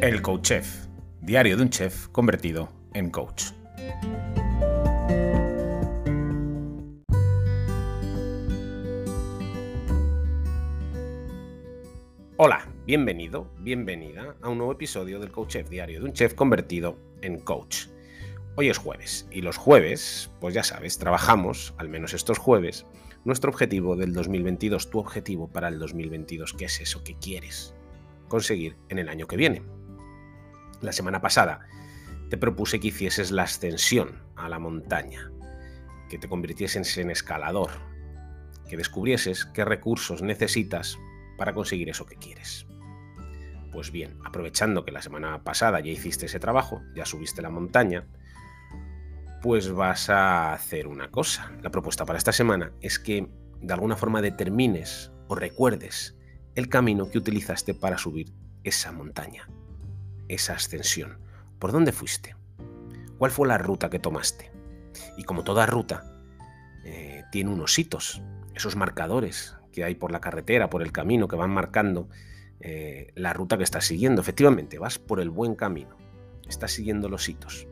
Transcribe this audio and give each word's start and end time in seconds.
El 0.00 0.22
Coach 0.22 0.42
Chef, 0.42 0.86
diario 1.20 1.56
de 1.56 1.62
un 1.64 1.70
chef 1.70 2.06
convertido 2.10 2.68
en 2.94 3.10
coach. 3.10 3.46
Hola, 12.36 12.68
bienvenido, 12.86 13.50
bienvenida 13.58 14.36
a 14.40 14.48
un 14.48 14.58
nuevo 14.58 14.72
episodio 14.72 15.18
del 15.18 15.32
Coach 15.32 15.48
Chef, 15.48 15.68
diario 15.68 15.98
de 15.98 16.04
un 16.06 16.12
chef 16.12 16.34
convertido 16.34 16.96
en 17.20 17.40
coach. 17.40 17.86
Hoy 18.54 18.68
es 18.68 18.78
jueves 18.78 19.26
y 19.32 19.40
los 19.40 19.56
jueves, 19.56 20.30
pues 20.38 20.54
ya 20.54 20.62
sabes, 20.62 20.98
trabajamos, 20.98 21.74
al 21.76 21.88
menos 21.88 22.14
estos 22.14 22.38
jueves, 22.38 22.86
nuestro 23.24 23.50
objetivo 23.50 23.96
del 23.96 24.12
2022, 24.12 24.90
tu 24.90 25.00
objetivo 25.00 25.48
para 25.48 25.66
el 25.66 25.80
2022, 25.80 26.54
¿qué 26.54 26.66
es 26.66 26.80
eso 26.80 27.02
que 27.02 27.16
quieres 27.16 27.74
conseguir 28.28 28.76
en 28.90 29.00
el 29.00 29.08
año 29.08 29.26
que 29.26 29.36
viene? 29.36 29.77
La 30.80 30.92
semana 30.92 31.20
pasada 31.20 31.60
te 32.30 32.36
propuse 32.36 32.80
que 32.80 32.88
hicieses 32.88 33.30
la 33.30 33.44
ascensión 33.44 34.22
a 34.36 34.48
la 34.48 34.58
montaña, 34.58 35.30
que 36.08 36.18
te 36.18 36.28
convirtieses 36.28 36.96
en 36.98 37.10
escalador, 37.10 37.70
que 38.68 38.76
descubrieses 38.76 39.44
qué 39.46 39.64
recursos 39.64 40.22
necesitas 40.22 40.98
para 41.36 41.54
conseguir 41.54 41.88
eso 41.88 42.06
que 42.06 42.16
quieres. 42.16 42.66
Pues 43.72 43.90
bien, 43.90 44.18
aprovechando 44.24 44.84
que 44.84 44.92
la 44.92 45.02
semana 45.02 45.42
pasada 45.44 45.80
ya 45.80 45.90
hiciste 45.90 46.26
ese 46.26 46.40
trabajo, 46.40 46.82
ya 46.94 47.04
subiste 47.04 47.42
la 47.42 47.50
montaña, 47.50 48.06
pues 49.42 49.70
vas 49.72 50.10
a 50.10 50.52
hacer 50.52 50.86
una 50.86 51.10
cosa. 51.10 51.52
La 51.62 51.70
propuesta 51.70 52.04
para 52.04 52.18
esta 52.18 52.32
semana 52.32 52.72
es 52.80 52.98
que 52.98 53.28
de 53.60 53.74
alguna 53.74 53.96
forma 53.96 54.22
determines 54.22 55.12
o 55.28 55.34
recuerdes 55.34 56.16
el 56.54 56.68
camino 56.68 57.10
que 57.10 57.18
utilizaste 57.18 57.74
para 57.74 57.98
subir 57.98 58.32
esa 58.64 58.90
montaña, 58.92 59.48
esa 60.28 60.54
ascensión. 60.54 61.18
¿Por 61.58 61.72
dónde 61.72 61.92
fuiste? 61.92 62.36
¿Cuál 63.18 63.30
fue 63.30 63.48
la 63.48 63.58
ruta 63.58 63.90
que 63.90 63.98
tomaste? 63.98 64.52
Y 65.16 65.24
como 65.24 65.44
toda 65.44 65.66
ruta, 65.66 66.04
eh, 66.84 67.24
tiene 67.32 67.50
unos 67.50 67.78
hitos, 67.78 68.22
esos 68.54 68.76
marcadores 68.76 69.56
que 69.72 69.84
hay 69.84 69.94
por 69.94 70.12
la 70.12 70.20
carretera, 70.20 70.70
por 70.70 70.82
el 70.82 70.92
camino, 70.92 71.28
que 71.28 71.36
van 71.36 71.50
marcando 71.50 72.08
eh, 72.60 73.12
la 73.14 73.32
ruta 73.32 73.56
que 73.56 73.64
estás 73.64 73.86
siguiendo. 73.86 74.20
Efectivamente, 74.20 74.78
vas 74.78 74.98
por 74.98 75.20
el 75.20 75.30
buen 75.30 75.54
camino, 75.54 75.96
estás 76.48 76.72
siguiendo 76.72 77.08
los 77.08 77.28
hitos. 77.28 77.66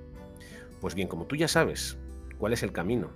Pues 0.80 0.94
bien, 0.94 1.08
como 1.08 1.26
tú 1.26 1.36
ya 1.36 1.48
sabes 1.48 1.98
cuál 2.38 2.52
es 2.52 2.62
el 2.62 2.72
camino 2.72 3.10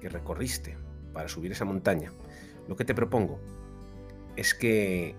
que 0.00 0.08
recorriste 0.08 0.76
para 1.12 1.28
subir 1.28 1.52
esa 1.52 1.64
montaña, 1.64 2.12
lo 2.68 2.76
que 2.76 2.84
te 2.84 2.94
propongo 2.94 3.40
es 4.36 4.54
que 4.54 5.16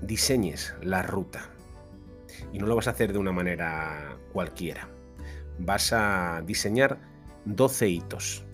diseñes 0.00 0.74
la 0.82 1.02
ruta. 1.02 1.50
Y 2.52 2.58
no 2.58 2.66
lo 2.66 2.76
vas 2.76 2.88
a 2.88 2.90
hacer 2.90 3.12
de 3.12 3.18
una 3.18 3.32
manera 3.32 4.18
cualquiera. 4.32 4.88
Vas 5.58 5.92
a 5.92 6.42
diseñar 6.46 7.00
12 7.44 7.88
hitos, 7.88 8.44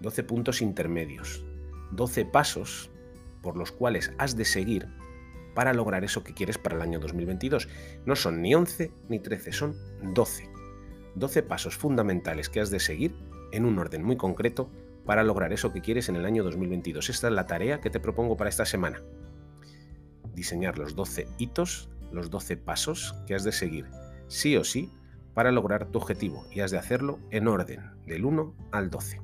12 0.00 0.22
puntos 0.24 0.62
intermedios, 0.62 1.44
12 1.92 2.24
pasos 2.26 2.90
por 3.42 3.56
los 3.56 3.72
cuales 3.72 4.12
has 4.18 4.36
de 4.36 4.44
seguir 4.44 4.88
para 5.54 5.74
lograr 5.74 6.04
eso 6.04 6.22
que 6.22 6.34
quieres 6.34 6.58
para 6.58 6.76
el 6.76 6.82
año 6.82 7.00
2022. 7.00 7.68
No 8.06 8.16
son 8.16 8.42
ni 8.42 8.54
11 8.54 8.92
ni 9.08 9.18
13, 9.18 9.52
son 9.52 9.76
12. 10.14 10.48
12 11.14 11.42
pasos 11.42 11.76
fundamentales 11.76 12.48
que 12.48 12.60
has 12.60 12.70
de 12.70 12.80
seguir 12.80 13.14
en 13.52 13.64
un 13.64 13.78
orden 13.78 14.02
muy 14.02 14.16
concreto 14.16 14.70
para 15.04 15.24
lograr 15.24 15.52
eso 15.52 15.72
que 15.72 15.80
quieres 15.80 16.08
en 16.08 16.16
el 16.16 16.24
año 16.24 16.44
2022. 16.44 17.10
Esta 17.10 17.28
es 17.28 17.34
la 17.34 17.46
tarea 17.46 17.80
que 17.80 17.90
te 17.90 18.00
propongo 18.00 18.36
para 18.36 18.50
esta 18.50 18.64
semana. 18.64 19.02
Diseñar 20.34 20.78
los 20.78 20.94
12 20.94 21.26
hitos, 21.38 21.90
los 22.12 22.30
12 22.30 22.56
pasos 22.56 23.14
que 23.26 23.34
has 23.34 23.44
de 23.44 23.52
seguir 23.52 23.86
sí 24.28 24.56
o 24.56 24.64
sí 24.64 24.92
para 25.34 25.52
lograr 25.52 25.86
tu 25.86 25.98
objetivo 25.98 26.46
y 26.50 26.60
has 26.60 26.70
de 26.70 26.78
hacerlo 26.78 27.18
en 27.30 27.48
orden, 27.48 27.90
del 28.06 28.24
1 28.24 28.54
al 28.72 28.90
12. 28.90 29.20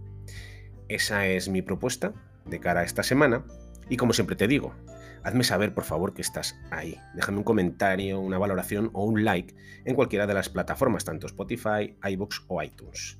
Esa 0.88 1.26
es 1.26 1.48
mi 1.48 1.62
propuesta 1.62 2.12
de 2.44 2.60
cara 2.60 2.80
a 2.80 2.84
esta 2.84 3.02
semana 3.02 3.44
y 3.88 3.96
como 3.96 4.12
siempre 4.12 4.36
te 4.36 4.48
digo, 4.48 4.74
hazme 5.24 5.44
saber 5.44 5.74
por 5.74 5.84
favor 5.84 6.14
que 6.14 6.22
estás 6.22 6.56
ahí. 6.70 6.98
Déjame 7.14 7.38
un 7.38 7.44
comentario, 7.44 8.20
una 8.20 8.38
valoración 8.38 8.90
o 8.92 9.04
un 9.04 9.24
like 9.24 9.54
en 9.84 9.94
cualquiera 9.94 10.26
de 10.26 10.34
las 10.34 10.48
plataformas, 10.48 11.04
tanto 11.04 11.26
Spotify, 11.26 11.96
iBox 12.02 12.44
o 12.48 12.62
iTunes. 12.62 13.18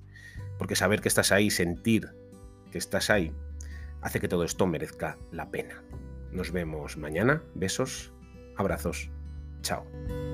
Porque 0.59 0.77
saber 0.77 1.01
que 1.01 1.09
estás 1.09 1.33
ahí, 1.33 1.51
sentir 1.51 2.15
que 2.71 2.79
estás 2.79 3.11
ahí, 3.11 3.33
hace 4.01 4.21
que 4.21 4.29
todo 4.29 4.45
esto 4.45 4.67
merezca 4.67 5.19
la 5.33 5.51
pena. 5.51 5.83
Nos 6.31 6.53
vemos 6.53 6.97
mañana. 6.97 7.43
Besos, 7.55 8.13
abrazos. 8.57 9.11
Ciao. 9.67 10.26